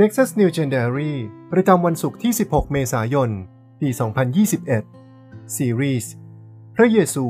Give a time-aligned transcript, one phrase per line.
[0.00, 1.14] Nexus New g e n d a r y
[1.52, 3.30] ประจำวันศุกร์ที่ 16 เมษายน
[3.80, 3.88] ปี
[4.72, 6.12] 2021 ซีรีส์
[6.76, 7.26] พระเยซู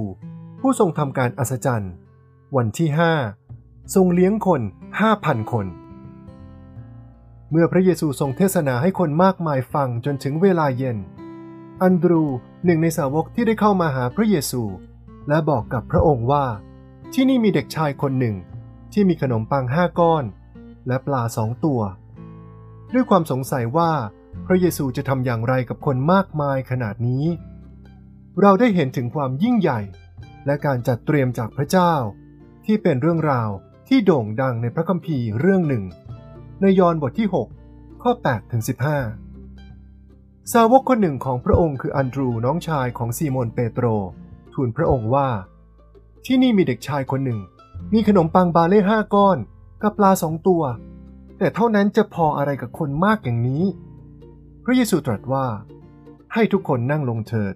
[0.61, 1.93] ผู้ทรงทำการอัศจรรย์
[2.57, 2.89] วันที่
[3.41, 4.63] 5 ทรงเลี้ยงคน
[5.07, 5.67] 5,000 คน
[7.51, 10.99] เมื่อพระเยซูทรงเทศนาให้คนมากมายฟังจนถึงเวลาเย็น
[11.83, 12.25] อันดรู
[12.65, 14.63] หนึ่งในสาวกที่ได้เข้ามาหาพระเยซู
[15.29, 16.45] และบอกกับพระองค์ว่า
[17.13, 18.37] ที่นี่มีเด็กชายคนหนึ่ง
[18.93, 20.25] ที่มีขนมปังห้าก้อน
[20.87, 21.83] และปลาสองตัว
[22.95, 23.93] ด้วยความสงสัยว่า
[24.47, 27.25] พระเยซูจะทำอย่างไรกับคนมากมายขนาดนี้
[28.41, 29.81] เราได้เห็นถึงความยิ่งใหญ่
[30.47, 31.95] และการจัดเตรียมจากพระเจ้า
[32.65, 33.51] ที่เป็นเรื่องราว
[33.89, 35.85] ที่โด่งดังในพระคัมภีร์เรื่องหนึ่ง
[36.61, 37.29] ในยอห์นบทที่
[37.65, 38.63] 6 ข้อ8ถึง
[39.59, 43.87] 15 สาวกคนหนึ่งของพระองค์คืออันดรูน้องชายของซีโมนเปโตร
[44.53, 45.29] ทูลพระองค์ว่า
[46.27, 47.41] ที่นี่มีเด็กชายคนหนึ่ง
[47.93, 49.39] มีขนมปังบาเล่ห้าก้อน
[49.83, 50.63] กับปลาสองตัว
[51.39, 53.65] แต่เท่านั้นจะพออะไรกับคนมากอย่างนี้
[54.65, 55.47] พระเยซูตรัสว่า
[56.33, 57.55] ให้ทุกคนนั่งลงเถิด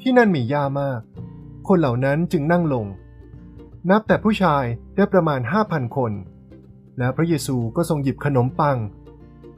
[0.00, 1.00] ที่นั่นมีหญ้ามาก
[1.68, 2.86] คนเหล่านั้นจึงนั่งลง
[3.90, 4.64] นับแต่ผู้ชาย
[4.96, 6.12] ได้ประมาณห้าพันคน
[6.98, 8.78] และพระเยซูก็ทรงหยิบขนมปัง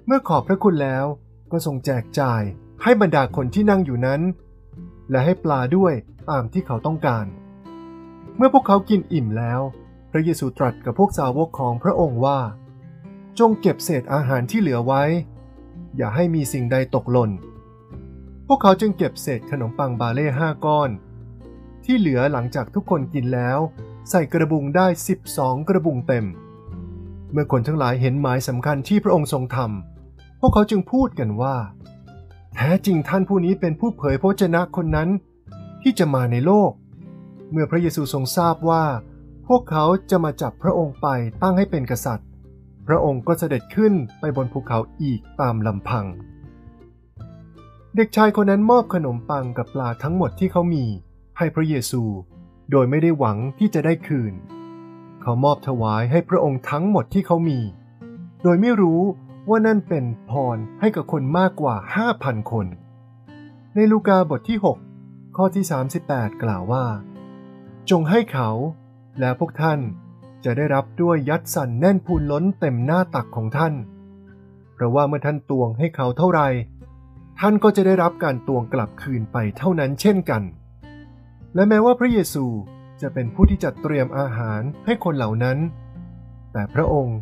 [0.07, 1.05] เมื่อขอบพระคุณแล้ว
[1.53, 2.43] ก็ทรงแจกจ่าย
[2.83, 4.21] ให้บรรดาคนที่นั่งอยู่นั้น
[5.11, 5.93] และให้ปลาด้วย
[6.31, 7.27] ตามที่เขาต้องการ
[8.37, 9.61] เมื่อพวกเขากินอิ่มแล้ว
[10.13, 12.39] พระเยซูตรัสกับพวกสาวกของพระองค์ว่า
[13.39, 15.03] จงเก็บเศษอาหารที่เหลือไว้
[15.97, 17.31] อย่าให้มีสิ่งใดตกหล่น
[18.47, 20.91] พวกเขาจึงเก็บเศษขนมปังบาเล่ห้าก้อน
[21.85, 23.59] ที่เหลือหลังจากทุกคนกินแล้ว
[24.11, 24.87] ใส่กระบุงได้
[25.27, 26.25] 12 กระบุงเต็ม
[27.33, 31.57] เมื่อคนทั้งหลายเห็นหมายสำคัญที่พระองค์ทรงทำพวกเขาจึงพูดกันว่า
[32.55, 35.09] แท้จริงท่านผู้นี้เป็นผู้เผยพระวจนะคนนั้น
[35.83, 36.73] ที่จะมาในโลก
[37.51, 38.85] เมื่อพระเยซูทรงทราบว่า
[39.49, 41.07] พวกเขาจะมาจับพระองค์ไป
[41.43, 42.29] ตั้งให้เป็นกษัตริย์
[42.87, 46.07] พระองค์ก็เสด็จขึ้นไปบนภูเขาอีกตามลำพัง
[47.97, 50.85] เด็กชายคนนั้นมอบขนมปังกับปลาทั้งหมดที่เขามี
[51.39, 52.03] ให้พระเยซู
[52.71, 54.35] โดยไม่ได้หวังที่จะได้คืน
[55.23, 57.61] เขามอบถวายให้พระองค์ทั้งหมดที่เขามี
[58.43, 59.01] โดยไม่รู้
[59.49, 61.77] ว่านั่นเป็นพรให้กับคนมากกว่า
[62.13, 62.67] 5,000 คน
[63.75, 64.59] ในลูกาบทที่
[64.97, 65.65] 6 ข้อที่
[66.03, 66.87] 38 กล่าวว่า
[67.91, 68.51] จงให้เขา
[69.21, 69.81] และพวกท่าน
[70.45, 73.75] จะได้รับด้วยยัดสันแน่นพูนล้นเต็มหน้าตักของท่าน
[74.75, 76.41] เพราะว่าเมื่อท่านตวงให้เขาเท่าไร
[77.41, 80.43] ท่านก็จะได้รับการตวงกลับคืนไปเท่านั้นเช่นกัน
[81.55, 82.45] และแม้ว่าพระเยซู
[83.03, 85.59] จะเป็นผู้ที่จัดเตรียมอาหารให้คนเหล่านั้น
[86.53, 87.19] แต่พระองค์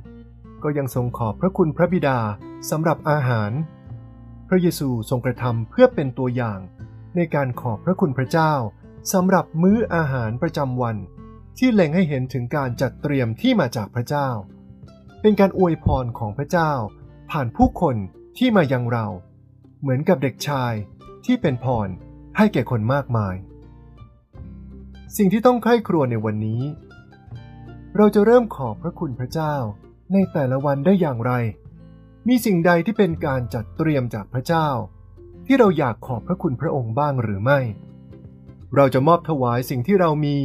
[0.63, 2.19] ก็ยังทรงขอบพระคุณพระบิดา
[2.71, 3.51] สำหรับอาหาร
[4.49, 6.61] พระเยซูทรงกระทำเพื่อเป็นตัวอย่าง
[7.17, 8.53] ในการขอบพระคุณพระเจ้า
[9.13, 10.97] สำหรับมื้ออาหารประจำวัน
[11.59, 14.29] ที่เล็งให้เห็นถึงการจัดเตรียมที่มาจากพระเจ้า
[15.21, 16.73] เป็นการอวยพรของพระเจ้า
[17.31, 17.97] ผ่านผู้คน
[18.39, 19.07] ที่มายังเรา
[19.81, 20.73] เหมือนกับเด็กชาย
[21.25, 21.89] ที่เป็นพร
[22.37, 23.35] ให้แก่คนมากมาย
[25.17, 26.63] สิ่งที่ต้องใคร่ครวญในวันนี้
[27.97, 29.55] เราจะเริ่มขอบพระคุณพระเจ้า
[30.13, 31.33] ในแต่ละวันได้อย่างไร
[32.29, 34.69] มีสิ่งใดที่เป็นการจัดเตรียมจากพระเจ้า
[35.47, 37.61] ที่เราอยากขอบพระคุณพระองค์บ้างหรือไม่
[38.77, 40.37] เราจะมอบถวายสิ่งที่เรามี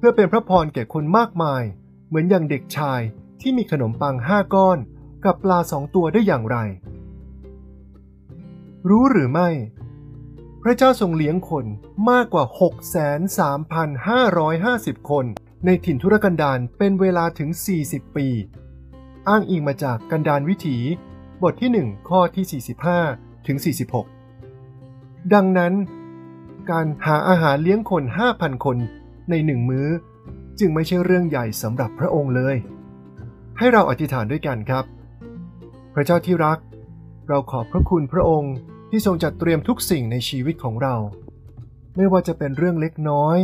[0.00, 1.62] เพื่อเป็นพระพรแก่คนมากมาย
[2.08, 3.00] เหมือนอย่างเด็กชาย
[3.40, 4.78] ที่มีขนมปังห้าก้อน
[5.24, 6.56] กับปลาสองตัวได้อย่างไร
[8.88, 9.48] รู้หรือไม่
[10.62, 11.64] พระเจ้าทรงเลี้ยงคน
[12.10, 12.44] มากกว่า
[14.96, 15.24] 6,3,550 คน
[15.64, 17.50] ในถิ่นทุรกันดารเป็นเวลาถึง
[17.82, 18.28] 40 ปี
[19.28, 20.76] อ้างอิงมาจากกันดานวิถี
[21.42, 22.62] บทที่ 1 ข้อที่
[23.00, 23.56] 45 ถึง
[24.60, 25.72] 46 ดังนั้น
[26.70, 28.78] การหาอาหารเลี้ยงคน 5,000 คน
[29.30, 29.88] ในหนึ่งมื้อ
[30.58, 32.56] จึงไม่ใช่เรื่องใหญ่สำหรับพระองค์เลย
[33.58, 34.84] ให้เราอธิษฐานด้วยกันครับ
[35.94, 36.58] พระเจ้าที่รัก
[37.28, 38.54] เราขอบพระคุณพระองค์
[38.90, 40.96] ที่ทรงจัดเตรียมทุกสิ่งในชีวิตของเรา
[41.96, 43.38] ไม่ว่าจะเป็นเรื่องเล็กน้อย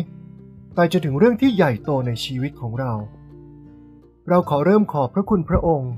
[0.75, 2.93] ไปจนถึงเรื่องที่ใหญ่โตในชีวิตของเรา
[4.29, 5.93] เราขอเริ่มขอบพระคุณพระองค์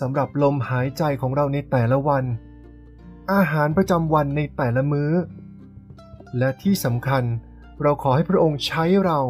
[0.00, 2.24] สำหรับลมหายใจของเราในแต่ละวัน
[3.32, 5.12] อาหารประจำวันในแต่ละมื้อ
[6.38, 7.24] และที่สำคัญ
[7.82, 9.20] เราขอให้พระองค์ใช้เรา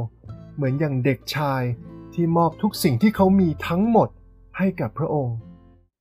[0.55, 1.63] เหมือนอย่างเด็กชาย
[2.15, 4.09] ที่มอบทุกสิ่งที่เขามีทั้งหมด
[4.59, 5.37] ให้กับพระองค์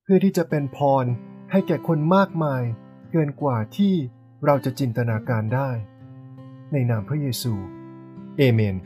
[0.02, 1.04] เพื่อที่จะเป็นพร
[1.50, 2.62] ให้แก่คนมากมาย
[3.10, 3.94] เกินกว่าที่
[4.44, 5.70] เราจะจินตนาการได้
[6.72, 7.54] ในนามพระเยซู
[8.38, 8.76] เอเมน